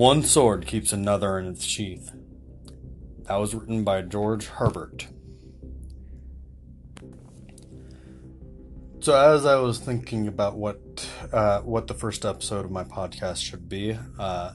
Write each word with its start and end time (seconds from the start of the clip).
One 0.00 0.22
sword 0.22 0.66
keeps 0.66 0.94
another 0.94 1.38
in 1.38 1.46
its 1.46 1.62
sheath. 1.62 2.10
That 3.24 3.36
was 3.36 3.54
written 3.54 3.84
by 3.84 4.00
George 4.00 4.46
Herbert. 4.46 5.08
So 9.00 9.14
as 9.14 9.44
I 9.44 9.56
was 9.56 9.78
thinking 9.78 10.26
about 10.26 10.56
what 10.56 11.06
uh, 11.30 11.60
what 11.60 11.86
the 11.86 11.92
first 11.92 12.24
episode 12.24 12.64
of 12.64 12.70
my 12.70 12.82
podcast 12.82 13.44
should 13.44 13.68
be, 13.68 13.98
uh, 14.18 14.52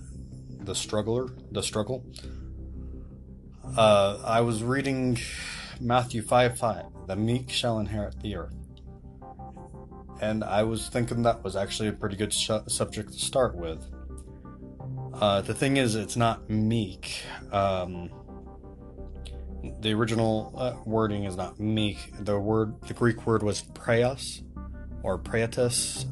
the 0.62 0.74
struggler, 0.74 1.28
the 1.52 1.62
struggle, 1.62 2.04
uh, 3.78 4.24
I 4.26 4.42
was 4.42 4.64
reading 4.64 5.20
Matthew 5.80 6.24
five 6.24 6.58
five, 6.58 6.86
the 7.06 7.16
meek 7.16 7.52
shall 7.52 7.78
inherit 7.78 8.20
the 8.20 8.36
earth, 8.36 8.56
and 10.20 10.44
I 10.44 10.64
was 10.64 10.90
thinking 10.90 11.22
that 11.22 11.44
was 11.44 11.56
actually 11.56 11.90
a 11.90 11.94
pretty 11.94 12.16
good 12.16 12.34
sh- 12.34 12.50
subject 12.68 13.14
to 13.14 13.20
start 13.20 13.56
with. 13.56 13.86
Uh, 15.20 15.40
the 15.42 15.54
thing 15.54 15.78
is, 15.78 15.96
it's 15.96 16.18
not 16.18 16.50
meek. 16.50 17.22
Um, 17.52 18.10
the 19.80 19.94
original 19.94 20.54
uh, 20.58 20.76
wording 20.86 21.24
is 21.24 21.38
not 21.38 21.60
meek. 21.60 21.98
The 22.20 22.38
word, 22.38 22.76
the 22.88 22.94
Greek 22.94 23.26
word 23.26 23.42
was 23.42 23.62
preos 23.62 24.44
or 25.04 25.18
praetus. 25.18 26.06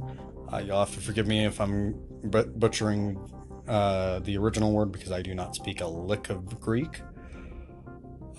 Uh, 0.52 0.60
you'll 0.60 0.80
have 0.80 0.94
to 0.94 1.02
forgive 1.02 1.28
me 1.28 1.46
if 1.46 1.60
I'm 1.60 1.96
but- 2.24 2.58
butchering 2.58 3.20
uh, 3.68 4.20
the 4.20 4.38
original 4.38 4.72
word 4.72 4.92
because 4.92 5.12
I 5.12 5.22
do 5.22 5.36
not 5.36 5.56
speak 5.56 5.82
a 5.82 5.88
lick 5.88 6.30
of 6.30 6.60
Greek. 6.62 7.02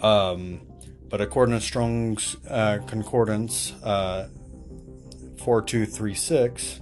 Um, 0.01 0.63
but 1.09 1.21
according 1.21 1.55
to 1.55 1.61
Strong's 1.61 2.37
uh, 2.49 2.79
Concordance 2.87 3.73
uh, 3.83 4.29
4236, 5.39 6.81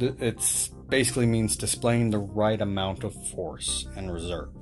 it 0.00 0.40
basically 0.88 1.26
means 1.26 1.56
displaying 1.56 2.10
the 2.10 2.18
right 2.18 2.60
amount 2.60 3.04
of 3.04 3.14
force 3.28 3.86
and 3.96 4.12
reserve. 4.12 4.54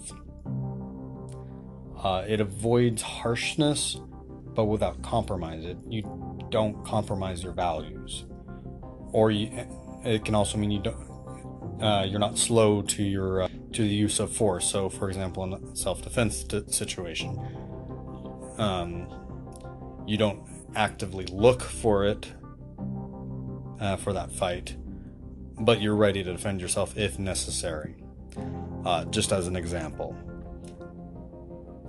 Uh, 1.97 2.25
it 2.27 2.41
avoids 2.41 3.03
harshness, 3.03 4.01
but 4.55 4.65
without 4.65 5.03
compromise. 5.03 5.65
It, 5.65 5.79
you 5.89 6.03
don't 6.51 6.85
compromise 6.85 7.43
your 7.45 7.53
values, 7.53 8.25
or 9.13 9.31
you, 9.31 9.51
it 10.05 10.25
can 10.25 10.35
also 10.35 10.59
mean 10.59 10.71
you 10.71 10.83
don't. 10.83 11.13
Uh, 11.81 12.05
you're 12.05 12.21
not 12.21 12.39
slow 12.39 12.83
to 12.83 13.03
your 13.03 13.43
uh, 13.43 13.49
to 13.73 13.83
the 13.83 13.89
use 13.89 14.21
of 14.21 14.35
force. 14.35 14.69
So, 14.69 14.89
for 14.89 15.09
example, 15.09 15.45
in 15.45 15.53
a 15.53 15.77
self-defense 15.77 16.47
situation, 16.69 17.39
um, 18.59 19.09
you 20.07 20.17
don't 20.17 20.43
actively 20.75 21.27
look 21.27 21.63
for 21.63 22.05
it 22.05 22.33
uh, 23.81 23.97
for 23.97 24.13
that 24.13 24.33
fight, 24.33 24.77
but 25.59 25.81
you're 25.81 25.97
ready 25.97 26.23
to 26.25 26.33
defend 26.33 26.61
yourself 26.61 26.97
if 26.97 27.19
necessary. 27.19 27.97
Uh, 28.85 29.05
just 29.07 29.33
as 29.33 29.47
an 29.47 29.55
example. 29.55 30.17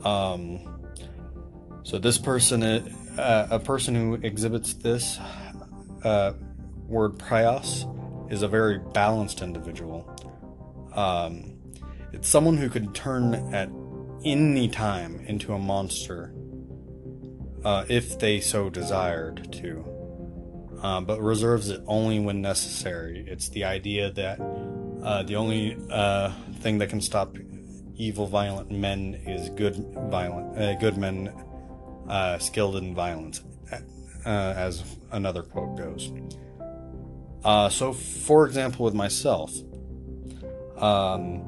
Um, 0.03 0.59
so 1.83 1.97
this 1.97 2.17
person, 2.17 2.61
uh, 2.61 3.47
a 3.49 3.59
person 3.59 3.95
who 3.95 4.15
exhibits 4.15 4.73
this 4.73 5.17
uh, 6.03 6.33
word 6.87 7.17
prios, 7.17 7.89
is 8.31 8.41
a 8.41 8.47
very 8.47 8.79
balanced 8.93 9.41
individual. 9.41 10.07
Um, 10.93 11.57
it's 12.11 12.27
someone 12.27 12.57
who 12.57 12.69
could 12.69 12.93
turn 12.93 13.33
at 13.53 13.69
any 14.23 14.67
time 14.67 15.19
into 15.25 15.53
a 15.53 15.59
monster 15.59 16.33
uh, 17.63 17.85
if 17.89 18.19
they 18.19 18.39
so 18.39 18.69
desired 18.69 19.51
to, 19.53 19.83
uh, 20.83 21.01
but 21.01 21.19
reserves 21.21 21.69
it 21.69 21.81
only 21.87 22.19
when 22.19 22.41
necessary. 22.41 23.25
It's 23.27 23.49
the 23.49 23.63
idea 23.63 24.11
that 24.11 24.39
uh, 25.03 25.23
the 25.23 25.35
only 25.35 25.77
uh, 25.89 26.31
thing 26.59 26.77
that 26.79 26.89
can 26.89 27.01
stop 27.01 27.35
evil, 27.95 28.27
violent 28.27 28.69
men 28.69 29.15
is 29.25 29.49
good, 29.49 29.75
violent, 30.09 30.59
uh, 30.59 30.73
good 30.75 30.97
men 30.97 31.33
uh, 32.09 32.37
skilled 32.37 32.75
in 32.75 32.93
violence, 32.93 33.41
as 34.25 34.83
another 35.11 35.41
quote 35.41 35.77
goes. 35.77 36.11
so, 37.73 37.93
for 37.93 38.45
example, 38.45 38.85
with 38.85 38.93
myself, 38.93 39.53
um, 40.77 41.47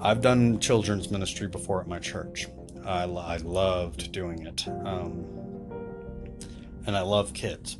I've 0.00 0.22
done 0.22 0.58
children's 0.58 1.10
ministry 1.10 1.48
before 1.48 1.82
at 1.82 1.86
my 1.86 1.98
church. 1.98 2.46
I, 2.86 3.02
I 3.02 3.36
loved 3.38 4.10
doing 4.12 4.46
it. 4.46 4.66
Um, 4.66 5.26
and 6.86 6.96
I 6.96 7.02
love 7.02 7.34
kids. 7.34 7.76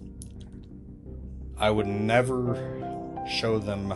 I 1.60 1.70
would 1.70 1.86
never 1.86 2.56
show 3.30 3.58
them 3.58 3.92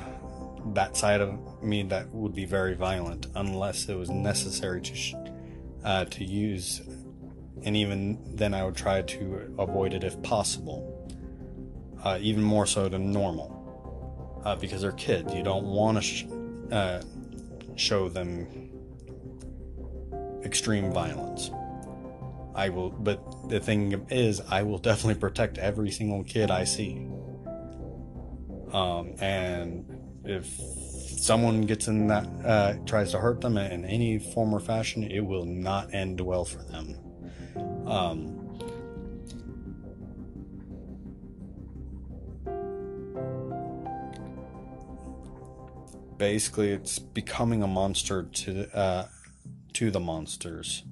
that 0.75 0.97
side 0.97 1.22
of 1.22 1.62
me 1.62 1.82
that 1.84 2.08
would 2.10 2.34
be 2.34 2.44
very 2.44 2.75
violent 2.75 3.26
unless 3.34 3.88
it 3.88 3.97
was 3.97 4.10
necessary 4.10 4.82
to 4.82 4.94
sh- 4.94 5.14
uh, 5.82 6.04
to 6.06 6.25
use, 6.25 6.82
and 7.62 7.76
even 7.76 8.19
then 8.36 8.52
I 8.52 8.64
would 8.64 8.76
try 8.76 9.00
to 9.02 9.54
avoid 9.58 9.94
it 9.94 10.04
if 10.04 10.22
possible. 10.22 10.91
Uh, 12.02 12.19
even 12.20 12.42
more 12.42 12.66
so 12.66 12.86
than 12.86 13.10
normal, 13.10 14.42
uh, 14.44 14.54
because 14.56 14.82
they're 14.82 14.92
kids. 14.92 15.32
You 15.34 15.42
don't 15.42 15.64
want 15.64 15.96
to 15.96 16.02
sh- 16.02 16.26
uh, 16.70 17.00
show 17.76 18.10
them 18.10 18.70
extreme 20.44 20.92
violence. 20.92 21.50
I 22.54 22.69
will, 22.69 22.91
but 22.91 23.48
the 23.48 23.58
thing 23.58 24.06
is, 24.10 24.42
I 24.42 24.62
will 24.62 24.78
definitely 24.78 25.19
protect 25.19 25.56
every 25.56 25.91
single 25.91 26.22
kid 26.25 26.50
I 26.50 26.64
see. 26.64 27.08
Um, 28.75 29.15
and 29.21 29.87
if 30.25 30.47
someone 30.47 31.62
gets 31.62 31.87
in 31.87 32.09
that, 32.09 32.27
uh, 32.45 32.75
tries 32.85 33.12
to 33.12 33.19
hurt 33.19 33.41
them 33.41 33.57
in 33.57 33.85
any 33.85 34.19
form 34.19 34.53
or 34.53 34.59
fashion, 34.59 35.05
it 35.05 35.21
will 35.21 35.45
not 35.45 35.95
end 35.95 36.21
well 36.21 36.45
for 36.45 36.62
them. 36.65 36.99
Um, 37.87 38.59
basically, 46.19 46.71
it's 46.71 46.99
becoming 46.99 47.62
a 47.62 47.69
monster 47.69 48.25
to 48.25 48.77
uh, 48.77 49.06
to 49.75 49.93
the 49.93 50.01
monsters. 50.01 50.83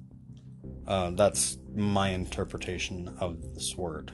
Uh, 0.87 1.09
that's 1.11 1.57
my 1.75 2.09
interpretation 2.09 3.13
of 3.19 3.41
this 3.55 3.75
word. 3.75 4.13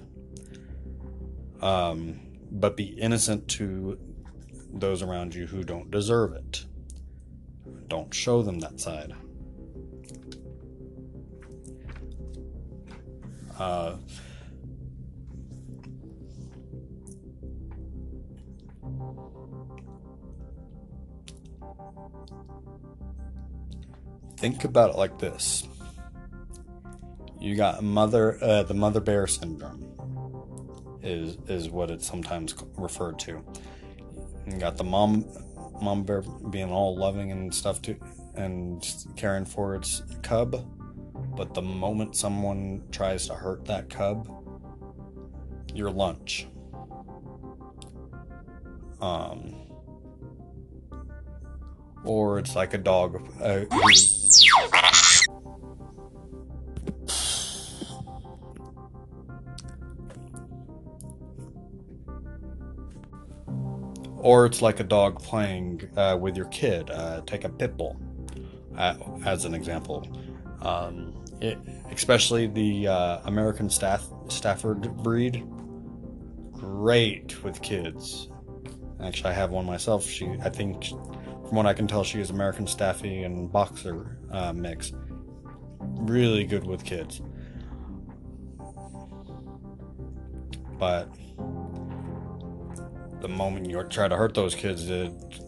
Um, 1.62 2.29
but 2.52 2.76
be 2.76 2.86
innocent 2.86 3.48
to 3.48 3.98
those 4.74 5.02
around 5.02 5.34
you 5.36 5.48
who 5.48 5.64
don't 5.64 5.90
deserve 5.92 6.34
it. 6.34 6.66
Don't 7.88 8.14
show 8.14 8.42
them 8.42 8.60
that 8.60 8.80
side. 8.80 9.14
Uh, 13.58 13.98
think 24.38 24.64
about 24.64 24.92
it 24.92 24.96
like 24.96 25.20
this 25.20 25.68
you 27.40 27.56
got 27.56 27.84
mother 27.84 28.38
uh, 28.42 28.64
the 28.64 28.74
mother 28.74 29.00
bear 29.00 29.28
syndrome 29.28 29.89
is 31.10 31.38
is 31.48 31.70
what 31.70 31.90
it's 31.92 32.08
sometimes 32.08 32.56
referred 32.78 33.20
to. 33.20 33.44
You 34.48 34.58
got 34.58 34.78
the 34.78 34.84
mom 34.84 35.26
mom 35.82 36.04
bear 36.04 36.22
being 36.22 36.72
all 36.72 36.96
loving 36.96 37.32
and 37.32 37.54
stuff 37.54 37.82
to 37.84 37.96
and 38.36 38.86
caring 39.16 39.46
for 39.46 39.76
its 39.76 40.04
cub 40.22 40.66
but 41.36 41.54
the 41.54 41.62
moment 41.62 42.16
someone 42.16 42.84
tries 42.92 43.28
to 43.28 43.34
hurt 43.34 43.66
that 43.66 43.90
cub 43.90 44.30
your 45.74 45.92
lunch. 45.92 46.48
Um 49.02 49.56
or 52.04 52.40
it's 52.40 52.56
like 52.56 52.74
a 52.74 52.78
dog 52.78 53.28
uh, 53.42 53.60
who, 53.60 53.82
Or 64.20 64.46
it's 64.46 64.62
like 64.62 64.80
a 64.80 64.84
dog 64.84 65.22
playing 65.22 65.90
uh, 65.96 66.18
with 66.20 66.36
your 66.36 66.48
kid. 66.48 66.90
Uh, 66.90 67.22
take 67.26 67.46
a 67.46 67.50
pit 67.50 67.78
bull 67.78 68.00
uh, 68.78 68.96
as 69.26 69.46
an 69.46 69.54
example. 69.54 70.08
Um, 70.62 71.24
it, 71.42 71.58
especially 71.92 72.48
the 72.48 72.88
uh, 72.88 73.22
American 73.26 73.70
Staff, 73.70 74.06
Stafford 74.28 74.82
breed. 74.98 75.46
Great 76.52 77.42
with 77.44 77.62
kids. 77.62 78.30
Actually, 79.02 79.30
I 79.30 79.34
have 79.34 79.52
one 79.52 79.66
myself. 79.66 80.06
She, 80.06 80.28
I 80.44 80.50
think, 80.50 80.84
from 80.88 81.56
what 81.56 81.66
I 81.66 81.74
can 81.74 81.88
tell, 81.88 82.04
she 82.04 82.20
is 82.20 82.30
American 82.30 82.68
Staffy 82.68 83.24
and 83.24 83.50
Boxer 83.50 84.18
uh, 84.32 84.52
mix. 84.52 84.92
Really 85.80 86.44
good 86.44 86.66
with 86.66 86.84
kids. 86.84 87.22
But 90.78 91.10
the 93.22 93.28
moment 93.28 93.70
you 93.70 93.84
try 93.84 94.08
to 94.08 94.16
hurt 94.16 94.34
those 94.34 94.56
kids, 94.56 94.90
it's 94.90 95.42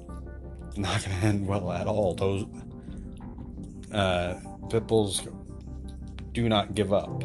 not 0.77 1.03
going 1.03 1.19
to 1.19 1.25
end 1.25 1.47
well 1.47 1.71
at 1.71 1.88
all. 1.88 2.13
Those 2.13 2.45
uh, 3.94 4.39
pit 4.69 4.88
bulls 4.88 5.27
do 6.33 6.47
not 6.47 6.75
give 6.75 6.94
up. 6.94 7.23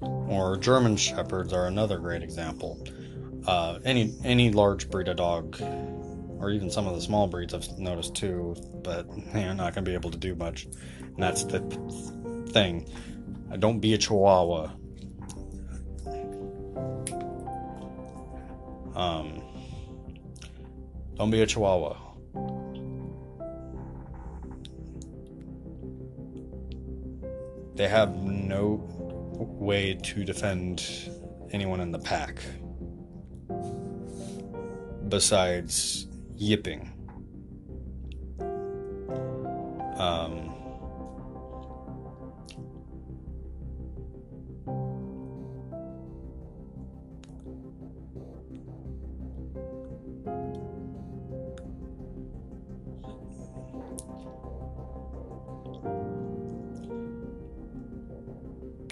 Or 0.00 0.56
German 0.58 0.96
shepherds 0.96 1.52
are 1.52 1.66
another 1.66 1.98
great 1.98 2.22
example. 2.22 2.86
Uh, 3.46 3.78
any 3.84 4.14
any 4.24 4.50
large 4.52 4.90
breed 4.90 5.08
of 5.08 5.16
dog, 5.16 5.58
or 6.38 6.50
even 6.50 6.70
some 6.70 6.86
of 6.86 6.94
the 6.94 7.00
small 7.00 7.26
breeds 7.26 7.54
I've 7.54 7.78
noticed 7.78 8.14
too, 8.14 8.54
but 8.84 9.06
they're 9.32 9.54
not 9.54 9.74
going 9.74 9.84
to 9.84 9.90
be 9.90 9.94
able 9.94 10.10
to 10.10 10.18
do 10.18 10.34
much. 10.34 10.64
And 10.64 11.16
that's 11.16 11.44
the 11.44 11.60
thing. 12.50 12.88
Don't 13.58 13.80
be 13.80 13.94
a 13.94 13.98
chihuahua. 13.98 14.70
Um, 18.98 19.40
don't 21.14 21.30
be 21.30 21.40
a 21.40 21.46
chihuahua. 21.46 21.96
They 27.76 27.86
have 27.86 28.16
no 28.16 28.82
way 29.38 29.94
to 29.94 30.24
defend 30.24 30.82
anyone 31.52 31.78
in 31.78 31.92
the 31.92 32.00
pack 32.00 32.40
besides 35.08 36.08
yipping. 36.34 36.92
Um, 39.96 40.57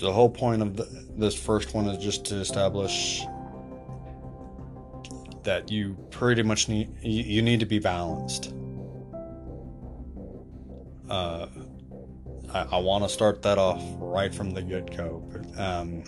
the 0.06 0.12
whole 0.12 0.30
point 0.30 0.62
of 0.62 0.76
the, 0.76 0.84
this 1.16 1.34
first 1.34 1.74
one 1.74 1.86
is 1.86 2.02
just 2.02 2.24
to 2.26 2.36
establish 2.36 3.24
that 5.42 5.68
you 5.68 5.96
pretty 6.10 6.44
much 6.44 6.68
need 6.68 6.88
you 7.02 7.42
need 7.42 7.58
to 7.58 7.66
be 7.66 7.80
balanced. 7.80 8.54
Uh, 11.10 11.48
I, 12.52 12.66
I 12.72 12.78
want 12.78 13.02
to 13.02 13.08
start 13.08 13.42
that 13.42 13.58
off 13.58 13.82
right 13.98 14.32
from 14.32 14.52
the 14.52 14.62
get 14.62 14.96
go. 14.96 15.28
Um, 15.56 16.04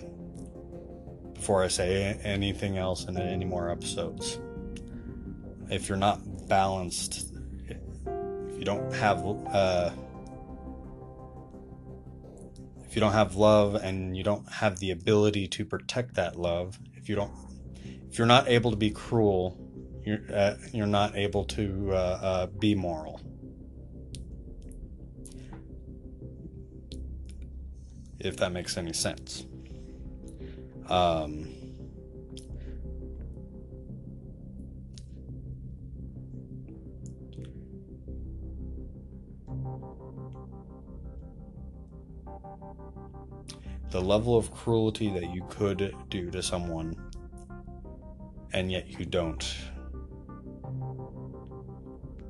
before 1.33 1.61
I 1.61 1.67
say 1.67 2.17
anything 2.23 2.77
else 2.77 3.05
in 3.05 3.17
any 3.17 3.45
more 3.45 3.69
episodes, 3.69 4.39
if 5.69 5.89
you're 5.89 5.97
not 5.97 6.47
balanced, 6.47 7.33
if 7.67 8.57
you 8.57 8.63
don't 8.63 8.93
have 8.93 9.25
uh, 9.51 9.91
if 12.89 12.95
you 12.95 12.99
don't 13.01 13.13
have 13.13 13.35
love 13.35 13.75
and 13.75 14.17
you 14.17 14.23
don't 14.23 14.51
have 14.51 14.79
the 14.79 14.89
ability 14.89 15.47
to 15.47 15.63
protect 15.63 16.15
that 16.15 16.35
love, 16.35 16.79
if 16.95 17.07
you 17.07 17.15
don't 17.15 17.31
if 18.09 18.17
you're 18.17 18.25
not 18.25 18.47
able 18.47 18.71
to 18.71 18.77
be 18.77 18.89
cruel, 18.89 19.55
you're 20.03 20.21
uh, 20.33 20.55
you're 20.73 20.87
not 20.87 21.15
able 21.15 21.45
to 21.45 21.91
uh, 21.91 21.95
uh, 21.95 22.45
be 22.47 22.73
moral. 22.73 23.21
If 28.17 28.37
that 28.37 28.51
makes 28.51 28.75
any 28.75 28.93
sense. 28.93 29.45
Um, 30.87 31.58
the 43.99 44.05
level 44.05 44.37
of 44.37 44.49
cruelty 44.51 45.09
that 45.09 45.29
you 45.33 45.45
could 45.49 45.93
do 46.07 46.31
to 46.31 46.41
someone 46.41 46.95
and 48.53 48.71
yet 48.71 48.87
you 48.97 49.03
don't 49.03 49.57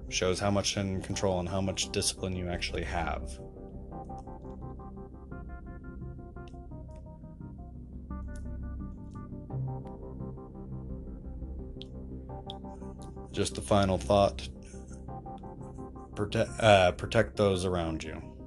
shows 0.09 0.39
how 0.39 0.49
much 0.49 0.77
in 0.77 0.99
control 0.99 1.39
and 1.39 1.47
how 1.47 1.61
much 1.61 1.91
discipline 1.91 2.35
you 2.35 2.49
actually 2.49 2.83
have. 2.83 3.39
Just 13.31 13.53
the 13.53 13.61
final 13.61 13.99
thought 13.99 14.49
protect, 16.15 16.49
uh, 16.59 16.91
protect 16.93 17.37
those 17.37 17.63
around 17.63 18.03
you. 18.03 18.38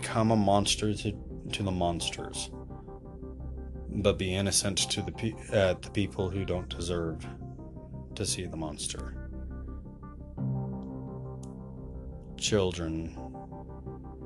Become 0.00 0.32
a 0.32 0.36
monster 0.36 0.92
to, 0.92 1.12
to 1.52 1.62
the 1.62 1.70
monsters 1.70 2.50
but 3.94 4.18
be 4.18 4.34
innocent 4.34 4.78
to 4.78 5.02
the, 5.02 5.12
pe- 5.12 5.34
uh, 5.52 5.74
the 5.74 5.90
people 5.90 6.28
who 6.28 6.44
don't 6.44 6.68
deserve 6.68 7.24
to 8.16 8.26
see 8.26 8.44
the 8.44 8.56
monster. 8.56 9.14
Children, 12.36 13.16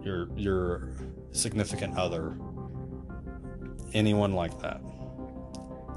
your 0.02 0.28
your 0.36 0.90
significant 1.32 1.96
other, 1.98 2.36
anyone 3.92 4.32
like 4.32 4.58
that, 4.60 4.80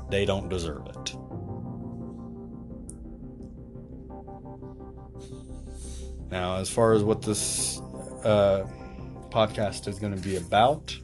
they 0.09 0.25
don't 0.25 0.49
deserve 0.49 0.85
it. 0.87 1.15
Now, 6.29 6.57
as 6.57 6.69
far 6.69 6.93
as 6.93 7.03
what 7.03 7.21
this 7.21 7.79
uh, 8.23 8.65
podcast 9.31 9.87
is 9.87 9.97
going 9.97 10.15
to 10.15 10.21
be 10.21 10.35
about, 10.35 10.95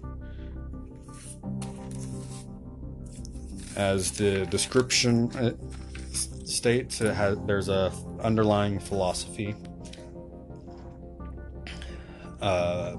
as 3.76 4.12
the 4.12 4.46
description 4.48 5.32
uh, 5.38 5.54
states, 6.12 7.02
it 7.02 7.14
has 7.14 7.38
there's 7.46 7.70
a 7.70 7.92
underlying 8.22 8.80
philosophy. 8.80 9.56
Uh, 12.42 12.96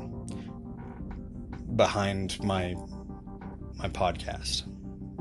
behind 1.76 2.42
my 2.42 2.74
my 3.76 3.88
podcast, 3.88 4.64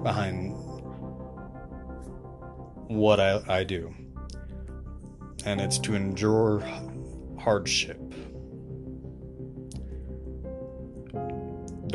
behind 0.01 0.53
what 2.87 3.19
I, 3.19 3.41
I 3.47 3.63
do, 3.63 3.93
and 5.45 5.61
it's 5.61 5.77
to 5.79 5.93
endure 5.93 6.63
hardship. 7.39 8.06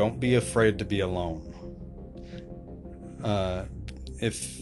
Don't 0.03 0.19
be 0.19 0.35
afraid 0.35 0.81
to 0.81 0.85
be 0.85 0.99
alone 0.99 1.55
uh, 3.23 3.67
if 4.21 4.61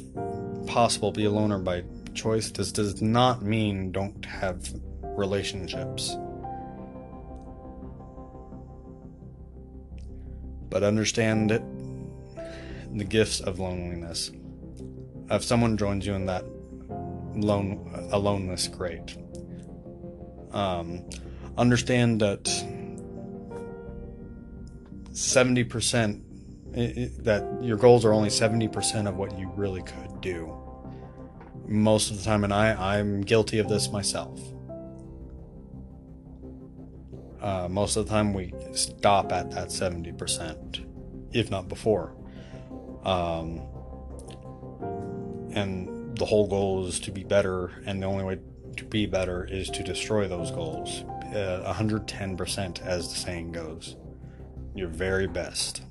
possible, 0.66 1.12
be 1.12 1.25
a 1.25 1.30
loner 1.30 1.59
by 1.59 1.82
choice. 2.12 2.50
This 2.50 2.70
does 2.70 3.00
not 3.00 3.40
mean 3.40 3.90
don't 3.90 4.23
have 4.26 4.70
relationships. 5.02 6.14
But 10.68 10.82
understand 10.82 11.52
the 12.92 13.04
gifts 13.04 13.40
of 13.40 13.59
loneliness. 13.59 14.30
If 15.30 15.42
someone 15.42 15.78
joins 15.78 16.04
you 16.04 16.12
in 16.12 16.26
that 16.26 16.44
lone 17.35 18.09
aloneness, 18.12 18.68
great. 18.68 19.16
Um, 20.52 21.09
understand 21.56 22.20
that 22.20 22.47
seventy 25.21 25.65
percent 25.65 26.25
it, 26.73 27.25
that 27.25 27.62
your 27.62 27.77
goals 27.77 28.05
are 28.05 28.12
only 28.12 28.29
70% 28.29 29.09
of 29.09 29.17
what 29.17 29.37
you 29.39 29.50
really 29.57 29.83
could 29.83 30.21
do. 30.21 30.57
Most 31.67 32.11
of 32.11 32.19
the 32.19 32.25
time 32.25 32.45
and 32.45 32.53
i 32.53 32.97
i'm 32.97 33.21
guilty 33.21 33.59
of 33.59 33.69
this 33.69 33.91
myself. 33.91 34.41
Uh, 37.41 37.69
most 37.71 37.97
of 37.97 38.07
the 38.07 38.11
time 38.11 38.35
we 38.35 38.53
stop 38.73 39.33
at 39.33 39.50
that 39.53 39.69
70% 39.69 40.87
if 41.33 41.50
not 41.50 41.69
before. 41.69 42.15
Um, 43.05 43.62
and 45.53 46.17
the 46.19 46.27
whole 46.27 46.49
goal 46.49 46.87
is 46.87 47.00
to 47.00 47.11
be 47.11 47.25
better 47.25 47.73
and 47.87 48.03
the 48.03 48.07
only 48.07 48.25
way 48.25 48.39
to 48.77 48.85
be 48.85 49.07
better 49.07 49.45
is 49.45 49.71
to 49.71 49.83
destroy 49.83 50.29
those 50.29 50.50
goals. 50.50 51.05
Uh, 51.35 51.73
110% 51.73 52.83
as 52.83 53.09
the 53.09 53.15
saying 53.15 53.53
goes 53.53 53.97
your 54.75 54.89
very 54.89 55.27
best 55.27 55.83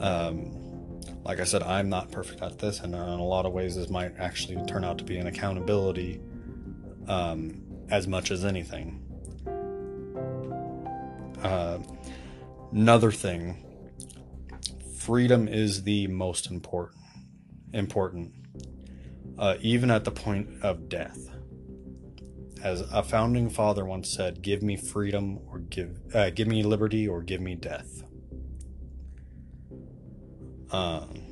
um, 0.00 1.00
like 1.24 1.40
I 1.40 1.44
said, 1.44 1.62
I'm 1.62 1.88
not 1.88 2.10
perfect 2.10 2.42
at 2.42 2.58
this, 2.58 2.80
and 2.80 2.94
in 2.94 3.00
a 3.00 3.24
lot 3.24 3.46
of 3.46 3.52
ways, 3.52 3.76
this 3.76 3.88
might 3.88 4.14
actually 4.18 4.64
turn 4.66 4.84
out 4.84 4.98
to 4.98 5.04
be 5.04 5.16
an 5.16 5.26
accountability 5.26 6.20
um, 7.06 7.62
as 7.90 8.06
much 8.06 8.30
as 8.30 8.44
anything. 8.44 9.00
Uh, 11.42 11.78
another 12.72 13.12
thing 13.12 13.60
freedom 14.96 15.46
is 15.46 15.82
the 15.82 16.06
most 16.06 16.50
important 16.50 16.98
important 17.74 18.32
uh, 19.38 19.56
even 19.60 19.90
at 19.90 20.04
the 20.04 20.10
point 20.10 20.48
of 20.62 20.88
death 20.88 21.33
as 22.64 22.80
a 22.80 23.02
founding 23.02 23.48
father 23.48 23.84
once 23.84 24.10
said 24.10 24.42
give 24.42 24.62
me 24.62 24.76
freedom 24.76 25.38
or 25.48 25.60
give 25.60 26.00
uh, 26.14 26.30
give 26.30 26.48
me 26.48 26.62
liberty 26.62 27.06
or 27.06 27.22
give 27.22 27.40
me 27.40 27.54
death. 27.54 28.02
Um, 30.72 31.22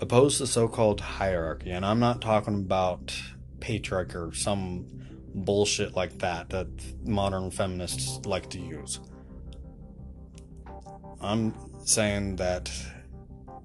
opposed 0.00 0.38
to 0.38 0.46
so-called 0.46 1.00
hierarchy 1.00 1.70
and 1.70 1.84
i'm 1.84 1.98
not 1.98 2.22
talking 2.22 2.54
about 2.54 3.14
patriarchy 3.60 4.14
or 4.14 4.32
some 4.32 4.86
bullshit 5.36 5.94
like 5.94 6.18
that 6.18 6.48
that 6.50 6.68
modern 7.06 7.50
feminists 7.50 8.24
like 8.24 8.48
to 8.50 8.58
use. 8.58 9.00
I'm 11.20 11.54
saying 11.84 12.36
that 12.36 12.70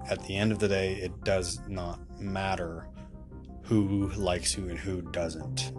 at 0.10 0.24
the 0.25 0.36
end 0.36 0.51
of 0.51 0.60
the 0.60 0.67
day 0.67 0.96
it 0.96 1.24
does 1.24 1.62
not 1.67 2.00
matter 2.20 2.88
who 3.71 4.09
likes 4.17 4.57
you 4.57 4.67
and 4.67 4.77
who 4.77 5.01
doesn't 5.11 5.71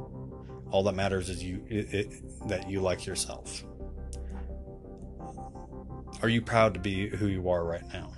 all 0.71 0.83
that 0.83 0.95
matters 0.95 1.29
is 1.29 1.43
you 1.43 1.63
it, 1.69 1.93
it, 1.93 2.49
that 2.49 2.69
you 2.71 2.81
like 2.81 3.05
yourself 3.05 3.65
are 6.23 6.29
you 6.29 6.41
proud 6.41 6.73
to 6.73 6.81
be 6.81 7.09
who 7.09 7.27
you 7.27 7.49
are 7.49 7.65
right 7.65 7.85
now 7.93 8.11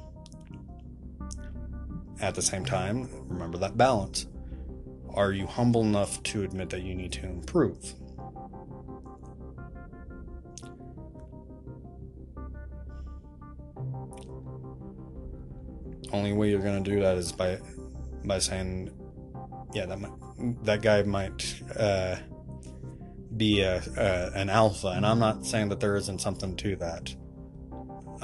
at 2.20 2.34
the 2.34 2.42
same 2.42 2.64
time, 2.64 3.08
remember 3.28 3.58
that 3.58 3.76
balance. 3.76 4.26
Are 5.10 5.32
you 5.32 5.46
humble 5.46 5.82
enough 5.82 6.22
to 6.24 6.42
admit 6.42 6.70
that 6.70 6.82
you 6.82 6.94
need 6.94 7.12
to 7.12 7.26
improve? 7.26 7.92
Only 16.12 16.32
way 16.32 16.50
you're 16.50 16.60
going 16.60 16.82
to 16.82 16.90
do 16.90 17.00
that 17.00 17.16
is 17.18 17.32
by 17.32 17.58
by 18.24 18.38
saying, 18.38 18.90
yeah, 19.74 19.86
that 19.86 20.00
might, 20.00 20.64
that 20.64 20.82
guy 20.82 21.02
might 21.02 21.62
uh, 21.78 22.16
be 23.36 23.60
a, 23.60 23.76
uh, 23.96 24.30
an 24.34 24.48
alpha, 24.48 24.88
and 24.88 25.04
I'm 25.04 25.18
not 25.18 25.44
saying 25.44 25.68
that 25.70 25.80
there 25.80 25.96
isn't 25.96 26.20
something 26.20 26.56
to 26.56 26.76
that 26.76 27.14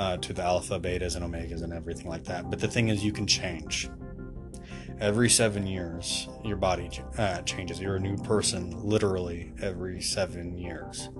uh, 0.00 0.16
to 0.16 0.32
the 0.32 0.42
alpha, 0.42 0.80
betas, 0.80 1.14
and 1.14 1.24
omegas 1.24 1.62
and 1.62 1.72
everything 1.72 2.08
like 2.08 2.24
that. 2.24 2.48
But 2.48 2.58
the 2.58 2.68
thing 2.68 2.88
is, 2.88 3.04
you 3.04 3.12
can 3.12 3.26
change. 3.26 3.90
Every 4.98 5.28
seven 5.28 5.66
years, 5.66 6.28
your 6.44 6.56
body 6.56 6.90
uh, 7.18 7.42
changes. 7.42 7.80
You're 7.80 7.96
a 7.96 8.00
new 8.00 8.16
person, 8.16 8.70
literally 8.82 9.52
every 9.60 10.00
seven 10.00 10.56
years. 10.56 11.10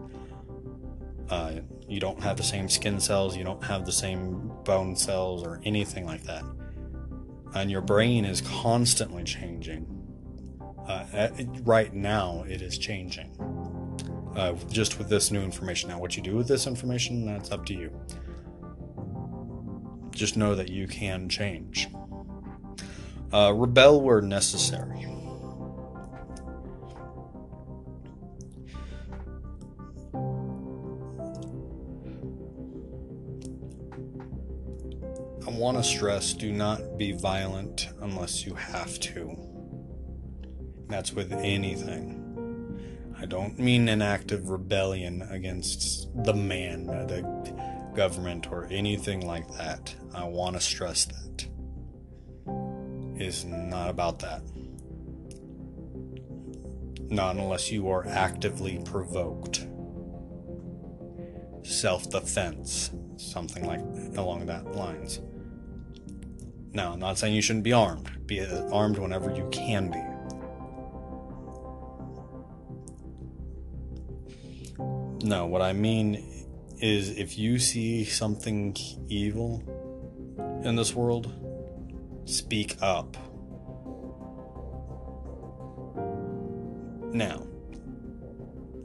Uh, 1.28 1.60
you 1.88 2.00
don't 2.00 2.20
have 2.22 2.37
the 2.37 2.42
same 2.42 2.68
skin 2.68 2.99
cells, 3.00 3.37
you 3.37 3.44
don't 3.44 3.62
have 3.62 3.87
the 3.87 3.92
same 3.92 4.50
bone 4.64 4.96
cells, 4.96 5.42
or 5.42 5.60
anything 5.64 6.06
like 6.06 6.22
that. 6.25 6.44
And 7.54 7.70
your 7.70 7.80
brain 7.82 8.25
is 8.25 8.40
constantly 8.40 9.25
changing. 9.25 10.00
Uh, 10.90 11.06
at, 11.12 11.32
right 11.64 11.94
now, 11.94 12.44
it 12.49 12.62
is 12.62 12.76
changing. 12.76 13.30
Uh, 14.35 14.54
just 14.73 14.99
with 14.99 15.09
this 15.09 15.30
new 15.30 15.40
information. 15.40 15.88
Now, 15.88 16.00
what 16.00 16.16
you 16.16 16.23
do 16.23 16.35
with 16.35 16.49
this 16.49 16.66
information, 16.66 17.25
that's 17.25 17.52
up 17.52 17.64
to 17.66 17.75
you. 17.75 17.92
Just 20.11 20.37
know 20.37 20.56
that 20.56 20.68
you 20.68 20.88
can 20.88 21.28
change. 21.28 21.88
Uh, 23.32 23.52
rebel 23.54 24.00
where 24.00 24.20
necessary. 24.20 25.06
I 35.47 35.50
want 35.52 35.76
to 35.76 35.85
stress 35.85 36.32
do 36.35 36.50
not 36.50 36.99
be 36.99 37.12
violent 37.12 37.90
unless 38.00 38.44
you 38.44 38.54
have 38.54 38.99
to. 39.00 39.50
That's 40.90 41.12
with 41.12 41.32
anything. 41.32 42.20
I 43.20 43.26
don't 43.26 43.59
mean 43.59 43.88
an 43.88 44.02
act 44.02 44.32
of 44.32 44.49
rebellion 44.49 45.23
against 45.30 46.09
the 46.25 46.35
man, 46.35 46.87
the 46.87 47.23
government, 47.94 48.50
or 48.50 48.66
anything 48.70 49.26
like 49.26 49.47
that. 49.56 49.94
I 50.14 50.25
want 50.25 50.56
to 50.56 50.61
stress 50.61 51.04
that. 51.04 51.47
It's 53.16 53.44
not 53.44 53.90
about 53.90 54.18
that. 54.20 54.42
Not 57.11 57.37
unless 57.37 57.70
you 57.70 57.88
are 57.88 58.06
actively 58.06 58.80
provoked. 58.85 59.66
Self 61.62 62.09
defense, 62.09 62.90
something 63.16 63.66
like 63.66 63.80
along 64.16 64.47
that 64.47 64.75
lines. 64.75 65.20
Now, 66.73 66.92
I'm 66.92 67.00
not 67.00 67.18
saying 67.18 67.35
you 67.35 67.42
shouldn't 67.42 67.64
be 67.64 67.73
armed. 67.73 68.26
Be 68.26 68.44
armed 68.73 68.99
whenever 68.99 69.35
you 69.35 69.49
can 69.52 69.90
be. 69.90 70.10
No, 75.22 75.46
what 75.46 75.60
I 75.60 75.74
mean 75.74 76.24
is 76.80 77.10
if 77.10 77.38
you 77.38 77.58
see 77.58 78.04
something 78.04 78.74
evil 79.08 79.62
in 80.64 80.76
this 80.76 80.94
world, 80.94 81.32
speak 82.24 82.76
up. 82.80 83.16
Now, 87.12 87.46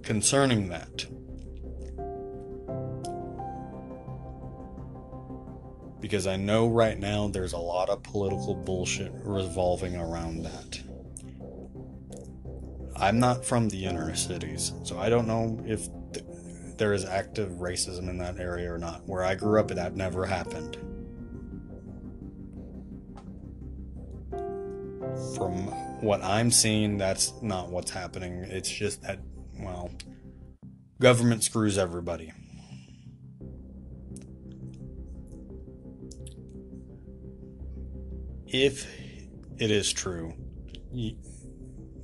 concerning 0.03 0.69
that, 0.69 1.05
because 6.01 6.27
I 6.27 6.35
know 6.35 6.67
right 6.67 6.99
now 6.99 7.29
there's 7.29 7.53
a 7.53 7.57
lot 7.57 7.89
of 7.89 8.03
political 8.03 8.55
bullshit 8.55 9.11
revolving 9.13 9.95
around 9.95 10.43
that. 10.43 10.81
I'm 12.97 13.19
not 13.19 13.45
from 13.45 13.69
the 13.69 13.85
inner 13.85 14.15
cities, 14.15 14.73
so 14.83 14.97
I 14.97 15.09
don't 15.09 15.27
know 15.27 15.61
if 15.65 15.87
there 16.77 16.93
is 16.93 17.05
active 17.05 17.51
racism 17.53 18.09
in 18.09 18.17
that 18.17 18.39
area 18.39 18.71
or 18.71 18.77
not. 18.77 19.07
Where 19.07 19.23
I 19.23 19.35
grew 19.35 19.59
up, 19.59 19.69
that 19.69 19.95
never 19.95 20.25
happened. 20.25 20.77
From 25.35 25.53
what 26.01 26.21
I'm 26.21 26.51
seeing, 26.51 26.97
that's 26.97 27.33
not 27.41 27.69
what's 27.69 27.91
happening. 27.91 28.43
It's 28.43 28.69
just 28.69 29.01
that, 29.03 29.19
well, 29.59 29.89
government 30.99 31.43
screws 31.43 31.77
everybody. 31.77 32.33
If 38.47 38.85
it 39.57 39.71
is 39.71 39.91
true, 39.91 40.33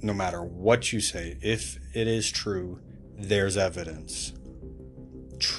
no 0.01 0.13
matter 0.13 0.41
what 0.43 0.91
you 0.91 0.99
say, 0.99 1.37
if 1.41 1.77
it 1.93 2.07
is 2.07 2.29
true, 2.31 2.79
there's 3.17 3.55
evidence 3.57 4.33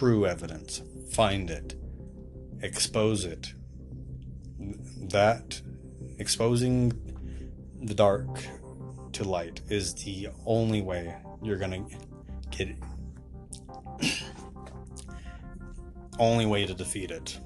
true 0.03 0.27
evidence, 0.27 0.83
find 1.13 1.49
it, 1.49 1.77
expose 2.61 3.25
it. 3.25 3.55
That 5.13 5.63
exposing 6.19 6.93
the 7.81 7.95
dark 7.95 8.27
to 9.13 9.23
light 9.23 9.61
is 9.69 9.95
the 9.95 10.31
only 10.45 10.83
way 10.83 11.15
you're 11.41 11.57
going 11.57 11.89
to 11.89 11.97
get 12.51 12.71
it. 12.71 12.79
only 16.19 16.47
way 16.47 16.67
to 16.67 16.75
defeat 16.75 17.13
it. 17.13 17.39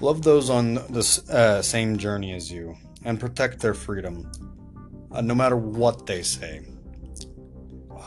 Love 0.00 0.22
those 0.22 0.48
on 0.48 0.74
the 0.74 1.22
uh, 1.28 1.60
same 1.60 1.98
journey 1.98 2.32
as 2.32 2.52
you 2.52 2.76
and 3.04 3.18
protect 3.18 3.60
their 3.60 3.74
freedom, 3.74 4.30
uh, 5.12 5.20
no 5.20 5.34
matter 5.34 5.56
what 5.56 6.06
they 6.06 6.22
say. 6.22 6.62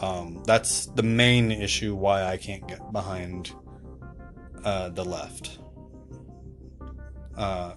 Um, 0.01 0.43
that's 0.45 0.87
the 0.87 1.03
main 1.03 1.51
issue 1.51 1.95
why 1.95 2.23
I 2.23 2.37
can't 2.37 2.67
get 2.67 2.91
behind 2.91 3.53
uh, 4.63 4.89
the 4.89 5.05
left. 5.05 5.59
Uh, 7.37 7.73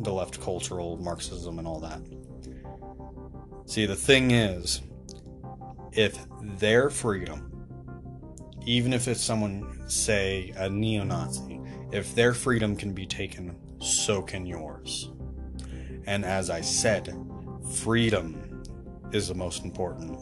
the 0.00 0.12
left 0.12 0.40
cultural 0.40 0.96
Marxism 0.98 1.58
and 1.58 1.68
all 1.68 1.80
that. 1.80 2.00
See, 3.66 3.86
the 3.86 3.96
thing 3.96 4.30
is, 4.30 4.80
if 5.92 6.18
their 6.40 6.90
freedom, 6.90 7.66
even 8.64 8.92
if 8.92 9.08
it's 9.08 9.20
someone, 9.20 9.84
say, 9.88 10.52
a 10.56 10.68
neo 10.70 11.04
Nazi, 11.04 11.60
if 11.92 12.14
their 12.14 12.34
freedom 12.34 12.76
can 12.76 12.92
be 12.92 13.06
taken, 13.06 13.56
so 13.78 14.22
can 14.22 14.46
yours. 14.46 15.10
And 16.06 16.24
as 16.24 16.50
I 16.50 16.60
said, 16.60 17.14
freedom 17.74 18.47
is 19.12 19.28
the 19.28 19.34
most 19.34 19.64
important, 19.64 20.18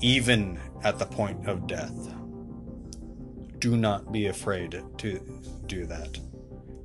even 0.00 0.58
at 0.84 0.98
the 0.98 1.06
point 1.06 1.46
of 1.46 1.66
death. 1.66 2.14
Do 3.58 3.76
not 3.76 4.12
be 4.12 4.26
afraid 4.26 4.82
to 4.98 5.42
do 5.66 5.86
that. 5.86 6.18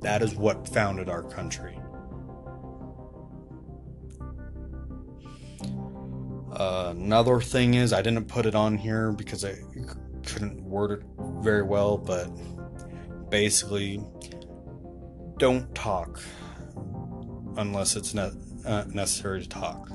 That 0.00 0.22
is 0.22 0.34
what 0.34 0.68
founded 0.68 1.08
our 1.08 1.22
country. 1.22 1.78
Uh, 6.52 6.94
another 6.96 7.40
thing 7.40 7.74
is, 7.74 7.92
I 7.92 8.00
didn't 8.00 8.28
put 8.28 8.46
it 8.46 8.54
on 8.54 8.76
here 8.76 9.10
because 9.12 9.44
I 9.44 9.56
couldn't 10.24 10.62
word 10.62 11.00
it 11.00 11.02
very 11.42 11.62
well, 11.62 11.98
but 11.98 12.28
basically, 13.28 14.00
don't 15.38 15.74
talk 15.74 16.20
unless 17.56 17.96
it's 17.96 18.14
ne- 18.14 18.30
uh, 18.64 18.84
necessary 18.88 19.42
to 19.42 19.48
talk. 19.48 19.90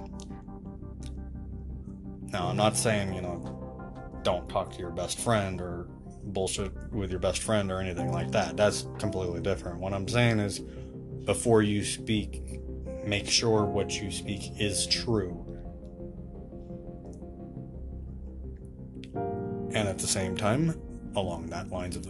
Now, 2.31 2.47
I'm 2.47 2.57
not 2.57 2.77
saying, 2.77 3.13
you 3.13 3.21
know, 3.21 4.19
don't 4.23 4.47
talk 4.49 4.71
to 4.73 4.79
your 4.79 4.91
best 4.91 5.19
friend 5.19 5.59
or 5.59 5.87
bullshit 6.23 6.71
with 6.91 7.09
your 7.09 7.19
best 7.19 7.41
friend 7.41 7.71
or 7.71 7.79
anything 7.79 8.11
like 8.11 8.31
that. 8.31 8.55
That's 8.55 8.87
completely 8.99 9.41
different. 9.41 9.79
What 9.79 9.93
I'm 9.93 10.07
saying 10.07 10.39
is, 10.39 10.59
before 11.25 11.61
you 11.61 11.83
speak, 11.83 12.61
make 13.05 13.27
sure 13.27 13.65
what 13.65 13.99
you 14.01 14.11
speak 14.11 14.59
is 14.59 14.85
true. 14.85 15.45
And 19.73 19.87
at 19.87 19.97
the 19.99 20.07
same 20.07 20.35
time, 20.35 20.79
along 21.15 21.47
that 21.47 21.69
lines 21.69 21.95
of 21.95 22.07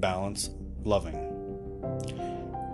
balance, 0.00 0.50
loving. 0.82 1.28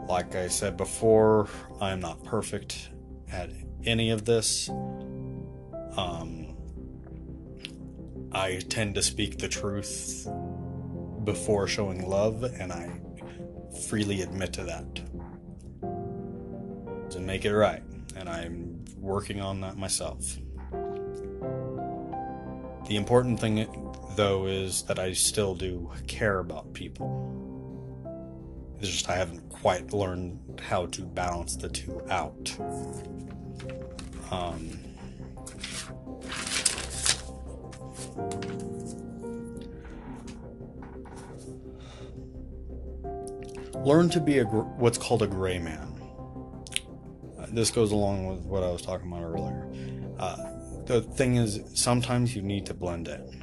Like 0.09 0.35
I 0.37 0.49
said 0.49 0.77
before, 0.77 1.49
I'm 1.81 2.01
not 2.01 2.23
perfect 2.25 2.91
at 3.31 3.51
any 3.85 4.11
of 4.11 4.25
this. 4.25 4.69
Um, 5.97 6.46
I 8.37 8.61
tend 8.69 8.95
to 8.97 9.03
speak 9.03 9.39
the 9.39 9.49
truth 9.49 10.29
before 11.25 11.67
showing 11.67 12.07
love, 12.07 12.43
and 12.43 12.71
I 12.71 12.91
freely 13.89 14.21
admit 14.21 14.53
to 14.53 14.65
that. 14.65 14.95
To 17.13 17.19
make 17.19 17.47
it 17.47 17.57
right, 17.57 17.83
and 18.15 18.29
I'm 18.29 18.85
working 18.99 19.41
on 19.41 19.63
that 19.63 19.79
myself. 19.79 20.37
The 22.87 22.97
important 22.97 23.41
thing, 23.41 23.67
though, 24.17 24.45
is 24.45 24.83
that 24.83 24.99
I 24.99 25.15
still 25.15 25.55
do 25.55 25.91
care 26.07 26.41
about 26.41 26.75
people. 26.75 27.09
It's 28.79 28.91
just 28.91 29.09
I 29.09 29.17
haven't 29.17 29.49
quite 29.49 29.95
learned 29.95 30.61
how 30.63 30.85
to 30.87 31.03
balance 31.07 31.57
the 31.57 31.71
two 31.71 32.03
out. 32.11 32.55
Um, 34.31 34.86
learn 43.87 44.11
to 44.11 44.21
be 44.21 44.39
a 44.39 44.45
gr- 44.45 44.63
what's 44.79 44.99
called 44.99 45.23
a 45.23 45.27
gray 45.27 45.59
man. 45.59 45.93
This 47.53 47.71
goes 47.71 47.93
along 47.93 48.27
with 48.27 48.41
what 48.41 48.65
I 48.65 48.71
was 48.71 48.83
talking 48.83 49.07
about 49.11 49.23
earlier. 49.23 49.71
Uh, 50.19 50.37
the 50.85 51.01
thing 51.01 51.37
is, 51.37 51.61
sometimes 51.75 52.35
you 52.35 52.43
need 52.43 52.67
to 52.67 52.75
blend 52.75 53.09
in. 53.09 53.43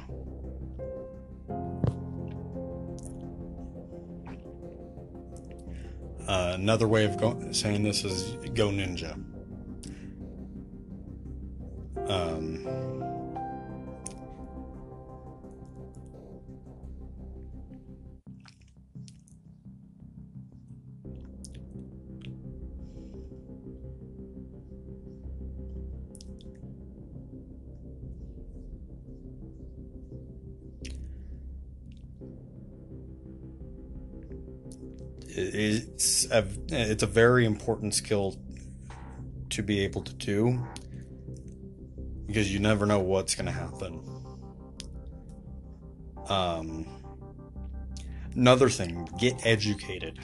Uh, 6.28 6.52
another 6.54 6.86
way 6.86 7.04
of 7.04 7.18
go- 7.18 7.52
saying 7.52 7.82
this 7.82 8.04
is 8.04 8.36
go 8.54 8.68
ninja. 8.68 9.14
Um, 12.08 13.33
it's 35.54 36.30
a, 36.30 36.44
it's 36.68 37.02
a 37.02 37.06
very 37.06 37.46
important 37.46 37.94
skill 37.94 38.36
to 39.50 39.62
be 39.62 39.80
able 39.80 40.02
to 40.02 40.12
do 40.14 40.66
because 42.26 42.52
you 42.52 42.58
never 42.58 42.86
know 42.86 42.98
what's 42.98 43.34
going 43.34 43.46
to 43.46 43.52
happen. 43.52 44.00
Um, 46.28 46.86
another 48.34 48.68
thing, 48.68 49.08
get 49.18 49.34
educated. 49.46 50.18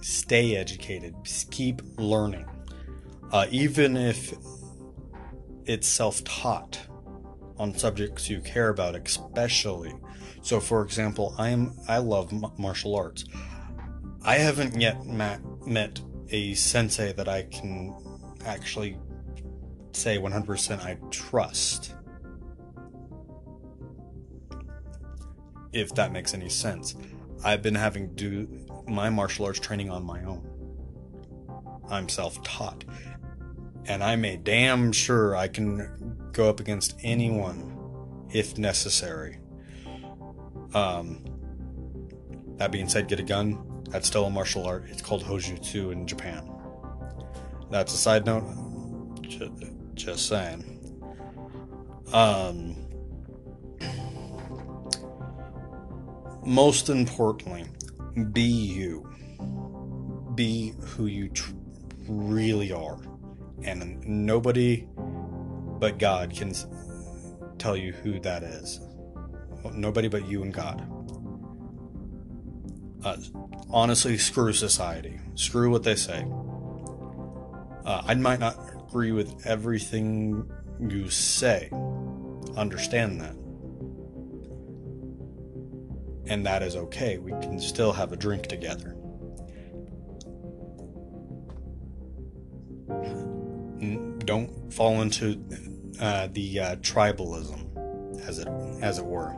Stay 0.00 0.56
educated. 0.56 1.14
Keep 1.50 1.82
learning. 1.98 2.46
Uh, 3.30 3.46
even 3.50 3.96
if 3.96 4.34
it's 5.66 5.86
self 5.86 6.24
taught 6.24 6.80
on 7.58 7.76
subjects 7.76 8.30
you 8.30 8.40
care 8.40 8.70
about, 8.70 8.94
especially. 8.94 9.92
So, 10.42 10.60
for 10.60 10.82
example, 10.82 11.34
I 11.36 11.50
am 11.50 11.76
I 11.88 11.98
love 11.98 12.32
martial 12.58 12.96
arts. 12.96 13.24
I 14.28 14.36
haven't 14.36 14.78
yet 14.78 15.06
met, 15.06 16.00
a 16.28 16.52
sensei 16.52 17.14
that 17.14 17.28
I 17.28 17.44
can 17.44 17.96
actually 18.44 18.98
say 19.92 20.18
100% 20.18 20.84
I 20.84 20.98
trust. 21.10 21.94
If 25.72 25.94
that 25.94 26.12
makes 26.12 26.34
any 26.34 26.50
sense. 26.50 26.94
I've 27.42 27.62
been 27.62 27.74
having 27.74 28.14
do 28.16 28.66
my 28.86 29.08
martial 29.08 29.46
arts 29.46 29.60
training 29.60 29.88
on 29.88 30.04
my 30.04 30.22
own. 30.24 30.46
I'm 31.88 32.10
self 32.10 32.42
taught. 32.42 32.84
And 33.86 34.04
I 34.04 34.16
made 34.16 34.44
damn 34.44 34.92
sure 34.92 35.36
I 35.36 35.48
can 35.48 36.18
go 36.32 36.50
up 36.50 36.60
against 36.60 36.96
anyone 37.02 38.26
if 38.30 38.58
necessary. 38.58 39.38
Um, 40.74 41.24
that 42.58 42.70
being 42.70 42.90
said, 42.90 43.08
get 43.08 43.20
a 43.20 43.22
gun, 43.22 43.77
that's 43.90 44.06
still 44.06 44.26
a 44.26 44.30
martial 44.30 44.66
art. 44.66 44.84
It's 44.88 45.02
called 45.02 45.24
Hojutsu 45.24 45.92
in 45.92 46.06
Japan. 46.06 46.48
That's 47.70 47.92
a 47.94 47.96
side 47.96 48.26
note. 48.26 48.44
Just, 49.94 50.28
saying. 50.28 50.64
Um, 52.12 52.76
most 56.44 56.88
importantly, 56.88 57.66
be 58.32 58.42
you. 58.42 59.08
Be 60.34 60.72
who 60.80 61.06
you 61.06 61.28
tr- 61.30 61.52
really 62.08 62.72
are. 62.72 62.98
And 63.64 64.06
nobody 64.06 64.86
but 64.96 65.98
God 65.98 66.34
can 66.34 66.54
tell 67.58 67.76
you 67.76 67.92
who 67.92 68.20
that 68.20 68.42
is. 68.42 68.80
Nobody 69.72 70.08
but 70.08 70.26
you 70.26 70.42
and 70.42 70.54
God. 70.54 70.86
Uh, 73.04 73.16
honestly, 73.70 74.18
screw 74.18 74.52
society. 74.52 75.18
Screw 75.34 75.70
what 75.70 75.82
they 75.82 75.94
say. 75.94 76.26
Uh, 77.84 78.02
I 78.04 78.14
might 78.14 78.40
not 78.40 78.56
agree 78.88 79.12
with 79.12 79.46
everything 79.46 80.50
you 80.80 81.08
say. 81.10 81.70
Understand 82.56 83.20
that. 83.20 83.34
And 86.30 86.44
that 86.44 86.62
is 86.62 86.76
okay. 86.76 87.18
We 87.18 87.32
can 87.32 87.58
still 87.58 87.92
have 87.92 88.12
a 88.12 88.16
drink 88.16 88.46
together. 88.46 88.94
Don't 94.24 94.72
fall 94.72 95.00
into 95.00 95.42
uh, 96.00 96.28
the 96.32 96.60
uh, 96.60 96.76
tribalism, 96.76 98.20
as 98.28 98.38
it 98.38 98.48
as 98.82 98.98
it 98.98 99.06
were. 99.06 99.34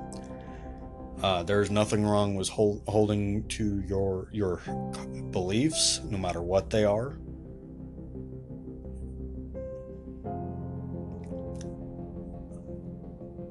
Uh, 1.22 1.42
there's 1.42 1.70
nothing 1.70 2.04
wrong 2.04 2.34
with 2.34 2.48
hold, 2.48 2.82
holding 2.88 3.46
to 3.48 3.82
your 3.86 4.28
your 4.32 4.62
beliefs, 5.30 6.00
no 6.04 6.16
matter 6.16 6.40
what 6.40 6.70
they 6.70 6.84
are. 6.84 7.18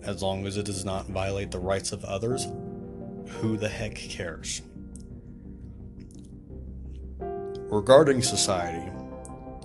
As 0.04 0.24
long 0.24 0.48
as 0.48 0.58
it 0.58 0.66
does 0.66 0.84
not 0.84 1.06
violate 1.08 1.52
the 1.52 1.60
rights 1.60 1.92
of 1.92 2.04
others, 2.04 2.48
who 3.28 3.58
the 3.58 3.70
heck 3.70 3.94
cares? 3.94 4.64
Regarding 7.70 8.24
society, 8.24 8.92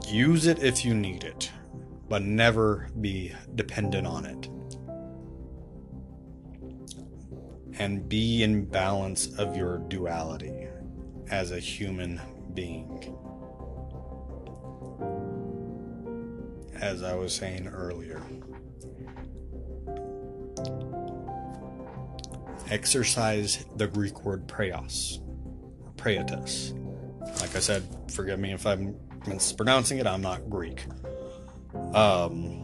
use 0.07 0.47
it 0.47 0.63
if 0.63 0.85
you 0.85 0.93
need 0.93 1.25
it, 1.25 1.51
but 2.11 2.21
never 2.21 2.91
be 3.01 3.33
dependent 3.55 4.07
on 4.07 4.27
it. 4.27 4.51
And 7.79 8.09
be 8.09 8.43
in 8.43 8.65
balance 8.65 9.39
of 9.39 9.57
your 9.57 9.79
duality 9.89 10.69
as 11.31 11.51
a 11.51 11.59
human 11.59 12.21
being. 12.55 13.15
As 16.81 17.03
I 17.03 17.15
was 17.15 17.35
saying 17.35 17.67
earlier, 17.69 18.23
exercise 22.71 23.65
the 23.77 23.87
Greek 23.87 24.25
word 24.25 24.47
prayos, 24.47 25.21
or 25.85 25.93
praetus. 25.97 26.73
Like 27.41 27.57
I 27.57 27.61
said, 27.61 27.83
forgive 28.11 28.39
me 28.39 28.53
if 28.53 28.67
I'm 28.67 28.97
mispronouncing 29.27 29.99
it, 29.99 30.07
I'm 30.07 30.21
not 30.21 30.49
Greek. 30.51 30.85
Um, 31.95 32.64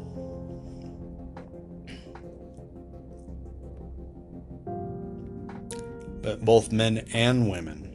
uh, 6.31 6.37
both 6.37 6.71
men 6.73 7.07
and 7.13 7.51
women 7.51 7.87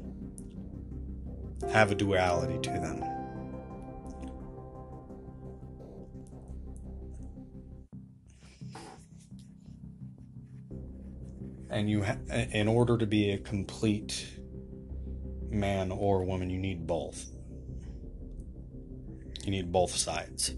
have 1.72 1.92
a 1.92 1.96
duality 1.96 2.60
to 2.60 2.70
them. 2.70 3.04
And 11.70 11.90
you, 11.90 12.04
ha- 12.04 12.18
in 12.30 12.68
order 12.68 12.98
to 12.98 13.06
be 13.06 13.32
a 13.32 13.38
complete 13.38 14.26
man 15.50 15.92
or 15.92 16.24
woman, 16.24 16.50
you 16.50 16.58
need 16.58 16.88
both. 16.88 17.32
You 19.44 19.52
need 19.52 19.72
both 19.72 19.96
sides. 19.96 20.56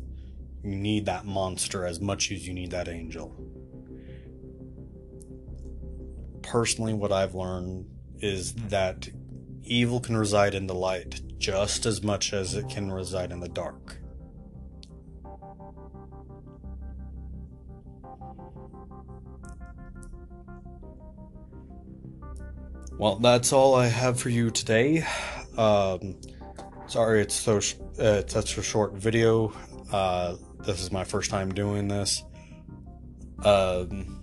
You 0.64 0.76
need 0.76 1.06
that 1.08 1.26
monster 1.26 1.86
as 1.86 2.00
much 2.00 2.32
as 2.32 2.48
you 2.48 2.54
need 2.54 2.72
that 2.72 2.88
angel. 2.88 3.36
Personally, 6.48 6.94
what 6.94 7.12
I've 7.12 7.36
learned 7.36 7.90
is 8.20 8.54
that 8.54 9.10
evil 9.64 10.00
can 10.00 10.16
reside 10.16 10.56
in 10.56 10.66
the 10.68 10.74
light 10.74 11.22
just 11.38 11.86
as 11.86 12.02
much 12.02 12.34
as 12.34 12.54
it 12.56 12.70
can 12.70 12.92
reside 12.92 13.32
in 13.32 13.42
the 13.42 13.50
dark. 13.50 13.98
Well, 22.98 23.18
that's 23.18 23.54
all 23.54 23.76
I 23.76 23.88
have 23.88 24.20
for 24.20 24.30
you 24.30 24.50
today. 24.50 25.06
Um, 25.58 26.16
sorry 26.88 27.22
it's 27.22 27.36
so 27.36 27.60
sh- 27.60 27.76
uh, 28.00 28.22
it's 28.22 28.34
such 28.34 28.58
a 28.58 28.64
short 28.64 28.94
video. 28.94 29.54
Uh, 29.92 30.38
this 30.66 30.82
is 30.82 30.92
my 30.92 31.04
first 31.04 31.30
time 31.30 31.54
doing 31.54 31.88
this. 31.88 32.24
Um, 33.44 34.17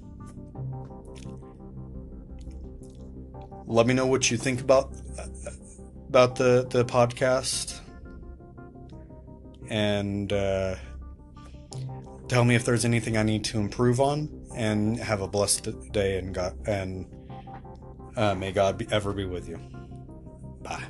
let 3.75 3.87
me 3.87 3.95
know 3.95 4.07
what 4.07 4.31
you 4.31 4.37
think 4.37 4.61
about 4.61 4.93
about 6.09 6.37
the 6.37 6.67
the 6.71 6.85
podcast, 6.85 7.81
and 9.69 10.33
uh, 10.33 10.77
tell 12.29 12.45
me 12.45 12.55
if 12.55 12.65
there's 12.65 12.85
anything 12.85 13.17
I 13.17 13.25
need 13.25 13.45
to 13.45 13.59
improve 13.59 14.01
on. 14.01 14.41
And 14.57 14.97
have 15.01 15.21
a 15.21 15.27
blessed 15.27 15.91
day, 15.91 16.17
and 16.17 16.33
God 16.33 16.57
and 16.69 17.07
uh, 18.17 18.37
may 18.37 18.53
God 18.53 18.79
be, 18.79 18.87
ever 18.93 19.13
be 19.13 19.25
with 19.25 19.49
you. 19.49 19.59
Bye. 20.63 20.85